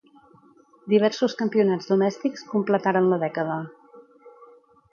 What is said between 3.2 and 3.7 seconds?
dècada.